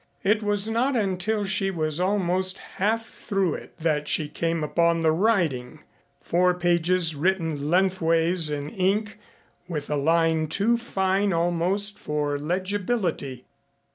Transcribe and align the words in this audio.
It 0.23 0.41
was 0.41 0.67
not 0.67 0.95
until 0.95 1.45
she 1.45 1.69
was 1.69 1.99
almost 1.99 2.57
half 2.57 3.05
through 3.05 3.53
it 3.53 3.77
that 3.77 4.07
she 4.07 4.27
came 4.27 4.63
upon 4.63 5.01
the 5.01 5.11
writing 5.11 5.81
four 6.19 6.55
pages 6.55 7.13
written 7.13 7.69
lengthways 7.69 8.49
in 8.49 8.71
ink 8.71 9.19
with 9.67 9.91
a 9.91 9.95
line 9.97 10.47
too 10.47 10.75
fine 10.75 11.31
almost 11.31 11.99
for 11.99 12.39
legibility. 12.39 13.45